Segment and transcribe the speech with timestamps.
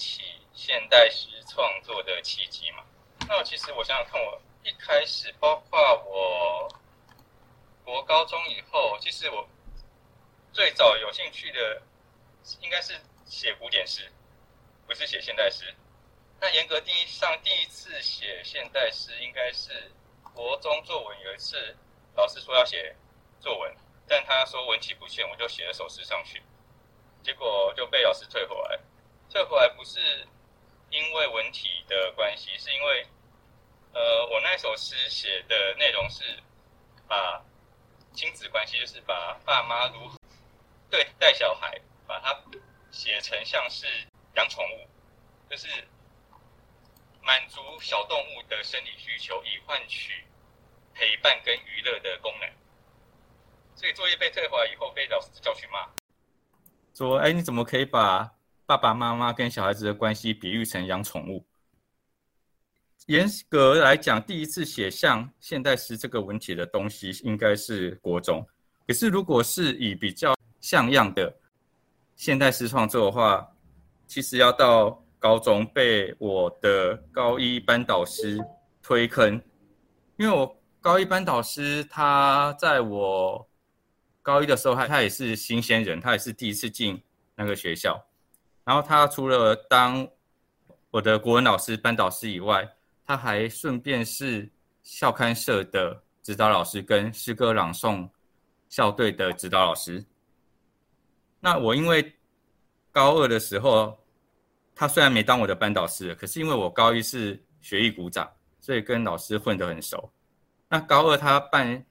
[0.00, 0.22] 起
[0.54, 2.82] 现代诗创作的契机嘛？
[3.28, 6.66] 那其实我想想看，我一开始，包括我
[7.84, 9.46] 国高中以后，其实我
[10.54, 11.82] 最早有兴趣的
[12.62, 14.10] 应该是写古典诗，
[14.86, 15.74] 不是写现代诗。
[16.40, 19.92] 那严格定义上，第一次写现代诗应该是
[20.32, 21.76] 国中作文有一次，
[22.14, 22.96] 老师说要写
[23.38, 23.76] 作文，
[24.08, 26.42] 但他说文体不限，我就写了首诗上去，
[27.22, 28.80] 结果就被老师退回来。
[29.30, 30.00] 退回来不是
[30.90, 33.06] 因为文体的关系，是因为
[33.92, 36.22] 呃，我那首诗写的内容是
[37.08, 37.42] 把
[38.12, 40.16] 亲子关系，就是把爸妈如何
[40.90, 42.36] 对待小孩，把它
[42.90, 43.86] 写成像是
[44.34, 44.88] 养宠物，
[45.48, 45.68] 就是。
[47.22, 50.24] 满足小动物的生理需求，以换取
[50.94, 52.50] 陪伴跟娱乐的功能。
[53.76, 55.86] 所以作业被退回来以后，被老师叫去骂，
[56.94, 58.28] 说：“哎，你怎么可以把
[58.70, 61.44] 爸爸妈妈跟小孩子的关系比喻成养宠物？”
[63.06, 68.46] 严格来讲，第一次写像现代诗这个文体的东西，应该是国中。
[68.86, 71.34] 可是如果是以比较像样的
[72.14, 73.44] 现代诗创作的话，
[74.06, 75.02] 其实要到。
[75.22, 78.38] 高中被我的高一班导师
[78.82, 79.38] 推坑，
[80.16, 83.46] 因为我高一班导师他在我
[84.22, 86.98] 高一的时候，他他也是新鲜人，他也是第一次进
[87.34, 88.02] 那个学校。
[88.70, 90.06] 然后他除了当
[90.92, 92.72] 我的国文老师、班导师以外，
[93.04, 94.48] 他还顺便是
[94.80, 98.08] 校刊社的指导老师跟诗歌朗诵
[98.68, 100.04] 校队的指导老师。
[101.40, 102.14] 那我因为
[102.92, 103.98] 高二的时候。
[104.72, 110.10] 他虽然没当我的班导师，可是因为我高一是学艺股长，所以跟老师混得很熟。
[110.68, 111.84] 那高二他办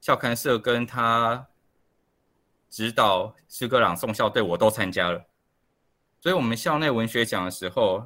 [0.00, 1.46] 校刊社，跟他
[2.68, 5.24] 指导诗歌朗诵校队，我都参加了。
[6.24, 8.02] 所以，我们校内文学奖的时候，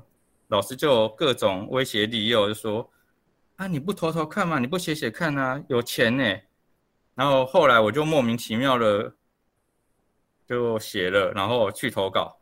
[0.49, 2.91] 老师就各种威胁利诱，就说
[3.55, 4.59] ：“啊，你不投投看吗？
[4.59, 5.63] 你不写写看啊？
[5.69, 6.25] 有钱呢。”
[7.15, 9.15] 然后后来我就莫名其妙的
[10.49, 12.37] 就写了，然后去投稿。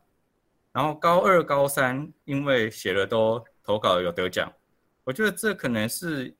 [0.71, 4.51] 然后高二、高三，因为写了都投稿有得奖，
[5.03, 6.35] 我觉得这可能是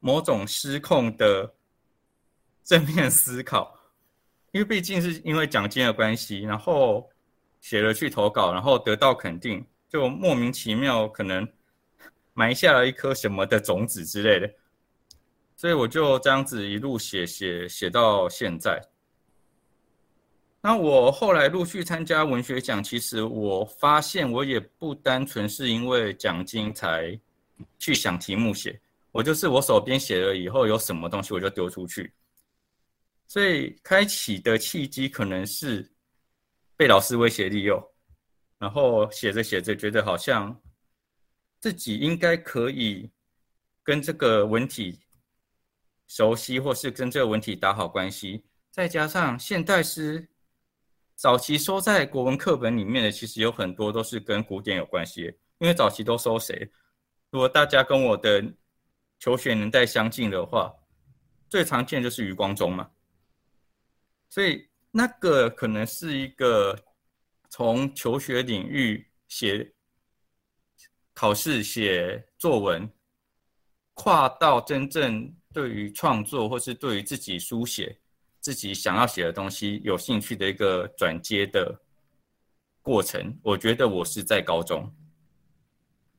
[0.00, 1.54] 某种失控的
[2.64, 3.78] 正面思考，
[4.50, 7.08] 因为毕竟是因为奖金的关系，然后
[7.60, 11.46] 写了去投稿，然后得到肯定，就莫名其妙可能
[12.34, 14.52] 埋下了一颗什么的种子之类的，
[15.56, 18.80] 所以我就这样子一路写写写到现在。
[20.62, 27.18] 那我后来陆续参加文学奖，其实我发现我也不单纯是因为奖金才
[27.78, 28.78] 去想题目写，
[29.10, 32.12] 我就是我手边写了以后有什么东西我就丢出去，
[33.26, 35.90] 所以开启的契机可能是
[36.80, 37.92] 被老师威胁利诱，
[38.56, 40.58] 然后写着写着觉得好像
[41.58, 43.12] 自己应该可以
[43.82, 44.98] 跟这个文体
[46.08, 50.26] 熟悉，或是跟这个文体打好关系，再加上现代诗。
[51.16, 55.24] 早期收在国文课本里面的，其实有很多都是跟古典有关系。
[55.58, 56.66] 因为早期都收谁？
[57.28, 58.42] 如果大家跟我的
[59.18, 60.72] 求学年代相近的话，
[61.50, 62.90] 最常见就是余光中嘛。
[64.30, 66.78] 所以那个可能是一个
[67.48, 69.72] 从求学领域写
[71.14, 72.90] 考试、写作文，
[73.94, 77.96] 跨到真正对于创作或是对于自己书写。
[78.42, 81.78] 自己想要写的东西，有兴趣的一个转接的
[82.80, 83.38] 过程。
[83.42, 84.90] 我觉得我是在高中，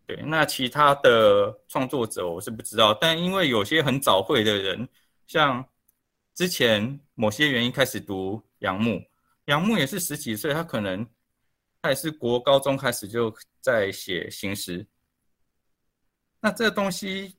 [0.06, 0.22] 对。
[0.28, 4.88] 那其他的创作者我是不知道，但因为有些很早会的人，
[5.26, 5.68] 像
[6.36, 9.00] 之前某些原因开始读杨牧，
[9.46, 11.08] 杨牧也是十几岁，他可能
[11.84, 14.84] 他也是国高中开始就在写新诗。
[16.40, 17.38] 那这个东西。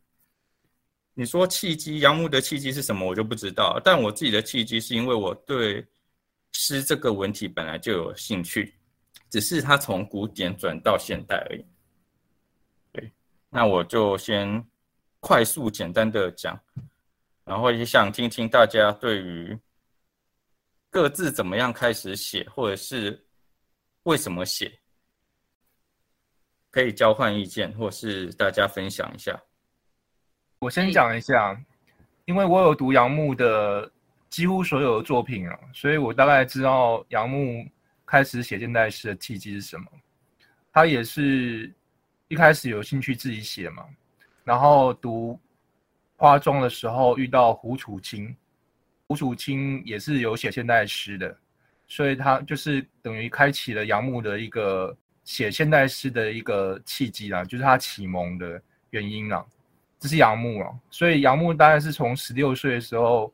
[1.15, 3.07] 你说契机，杨牧的契机是什么？
[3.07, 3.79] 我就不知道。
[3.85, 5.87] 但我自己的契机是因为我对
[6.53, 8.75] 诗这个文体本来就有兴趣，
[9.29, 11.67] 只是它从古典转到现代而已。
[12.93, 13.13] 对，
[13.51, 14.67] 那我就先
[15.21, 16.59] 快速简单的讲，
[17.45, 19.59] 然后也想听听大家对于
[20.93, 23.19] 各自怎么样开始写，或者是
[24.03, 24.71] 为什么写，
[26.71, 29.43] 可以交换意见，或是大家分享一下。
[30.59, 31.59] 我先讲一下，
[32.27, 33.91] 因为我有读杨牧的
[34.29, 37.67] 几乎所有的作品啊，所以我大概知道杨牧
[38.05, 39.87] 开始写现代诗的契机是什么。
[40.75, 41.73] 他也是
[42.29, 43.89] 一开始有兴趣自己写嘛，
[44.45, 45.41] 然后读
[46.17, 48.37] 花庄的时候遇到胡楚清，
[49.13, 51.37] 胡楚清也是有写现代诗的，
[51.87, 59.45] 所以他就是等于开启了杨牧的一个写现代诗的一个契机啦，就是他启蒙的原因啦。
[60.01, 63.31] 这是杨牧啊，所以杨牧大概是从十六岁的时候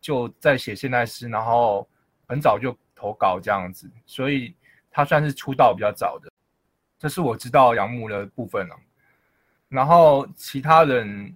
[0.00, 1.88] 就在写现代诗，然后
[2.26, 4.52] 很早就投稿这样子，所以
[4.90, 6.28] 他算是出道比较早的。
[6.98, 8.76] 这是我知道杨牧的部分了。
[9.68, 11.32] 然后其他人，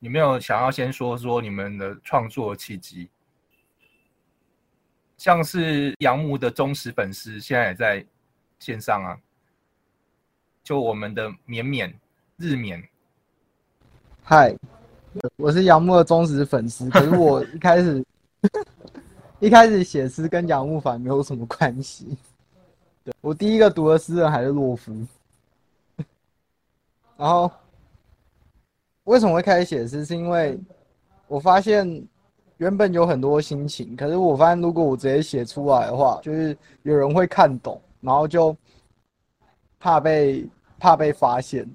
[0.00, 3.08] 有没有想要先说说你们的创作契机？
[5.16, 8.06] 像是杨牧的忠实粉丝，现在也在
[8.58, 9.18] 线上啊。
[10.62, 11.92] 就我们的绵绵
[12.36, 12.82] 日绵，
[14.22, 14.54] 嗨，
[15.36, 16.88] 我是杨牧的忠实粉丝。
[16.90, 18.04] 可是我一开始
[19.40, 22.16] 一开始写诗跟杨牧反没有什么关系。
[23.04, 24.94] 对我第一个读的诗人还是洛夫。
[27.16, 27.50] 然后
[29.10, 30.04] 为什么会开始写诗？
[30.04, 30.58] 是因为
[31.26, 32.08] 我发现。
[32.60, 38.54] 原本有很多心情，可是我发现，如果我直接写出来的话，就是有人会看懂，然后就
[39.78, 40.46] 怕被
[40.78, 41.66] 怕被发现，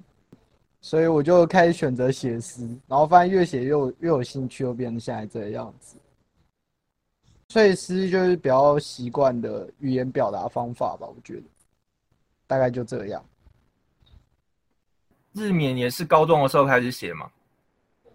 [0.80, 5.96] 所以我就开始选择写诗，然后发现越写越越有兴趣，又变成现在这个样子。
[7.48, 11.42] 所以诗就是比较习惯的语言表达方法吧，我觉得
[12.46, 13.24] 大概就这样。
[15.36, 17.30] 日冕也是高中的时候开始写吗？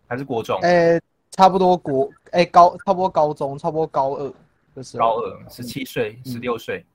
[0.08, 0.60] 还是国中？
[0.62, 1.00] 哎。
[1.34, 4.34] 差不多国哎高差不多高中差不多高二
[4.76, 6.86] 的时候，高二十七岁十六岁，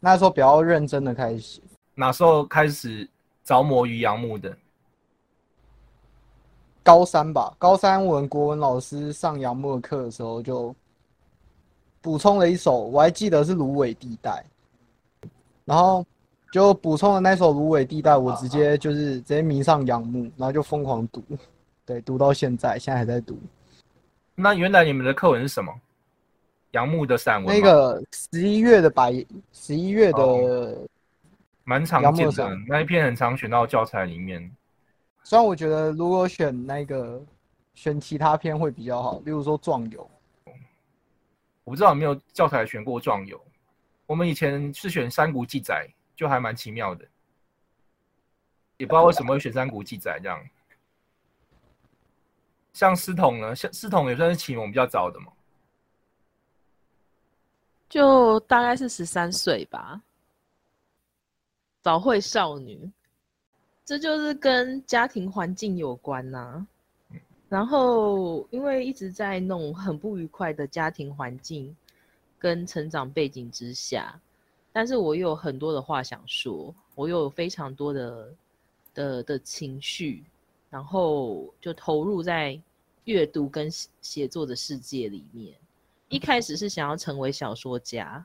[0.00, 1.60] 那时候比较认真的开始。
[1.94, 3.06] 哪时候开始
[3.44, 4.56] 着魔于杨牧的？
[6.82, 10.74] 高三吧，高三我们国文老师上杨牧的课的时候就
[12.00, 14.42] 补充了一首，我还记得是芦苇地带，
[15.66, 16.02] 然后
[16.52, 21.22] 就补充了那首芦苇地带，我直接就是直接迷上杨牧，然后就疯狂读。
[21.86, 23.38] 对，读到现在，现在还在读。
[24.34, 25.72] 那原来你们的课文是什么？
[26.72, 27.54] 杨牧的散文。
[27.54, 29.12] 那个十一月的白，
[29.52, 30.86] 十一月的，
[31.64, 32.56] 蛮常见的。
[32.68, 34.50] 那一篇很常选到教材里面。
[35.24, 37.20] 虽然我觉得如果选那个，
[37.74, 40.08] 选其他篇会比较好，例如说壮游。
[41.64, 43.40] 我不知道有没有教材选过壮游。
[44.06, 45.88] 我们以前是选山谷记载，
[46.20, 47.02] 就还蛮奇妙的。
[48.76, 50.38] 也不知道为什么会选山谷记载这样。
[52.74, 53.56] 像思彤呢？
[53.56, 55.32] 像思彤也算是启蒙比较早的嘛，
[57.88, 60.02] 就大概是十三岁吧，
[61.80, 62.90] 早会少女，
[63.82, 66.66] 这就是跟家庭环境有关呐。
[67.48, 71.74] 然后因为一直在那种很不愉快的家庭环境
[72.38, 74.20] 跟成长背景之下，
[74.72, 78.34] 但是我有很多的话想说，我有非常多的
[78.94, 80.24] 的的情绪。
[80.72, 82.56] 然后就投入在
[83.02, 83.68] 阅读跟
[84.00, 85.52] 写作的世界里面。
[86.08, 88.24] 一开始是想要成为小说家，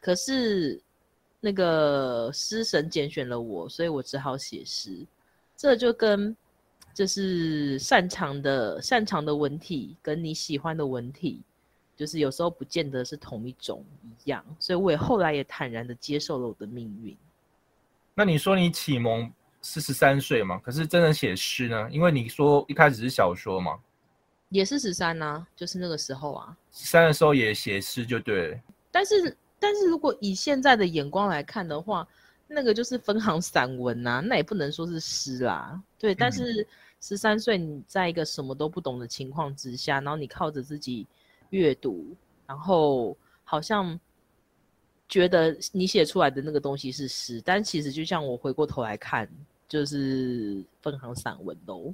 [0.00, 0.80] 可是
[1.40, 5.04] 那个诗神拣选了我，所以我只好写诗。
[5.56, 6.36] 这就跟
[6.94, 11.42] 就是擅长的擅长的文体跟你喜欢的文体，
[12.00, 13.84] 就是有时候不见得是同一种
[14.24, 14.42] 一样。
[14.58, 17.14] 所以我也后来也坦然的接受了我的命运。
[18.14, 19.30] 那你说你启蒙？
[19.62, 21.86] 是十三岁嘛，可是真的写诗呢？
[21.92, 23.78] 因为你说一开始是小说嘛，
[24.48, 26.56] 也是十三呐，就是那个时候啊。
[26.72, 28.60] 十三的时候也写诗就对了。
[28.90, 32.08] 但是，但是如果以现在的眼光来看的话，
[32.48, 35.78] 那个就是分行散文呐，那也不能说是诗啦。
[35.98, 36.66] 对，但是
[37.02, 41.06] 十三岁你在一个什么都不懂的情况之下，然后你靠着自己
[41.50, 42.16] 阅读，
[42.46, 43.98] 然后好像。
[45.12, 49.28] 觉得你写出来的那个东西是诗，但其实就像我回过头来看，
[49.68, 51.92] 就是分行散文喽。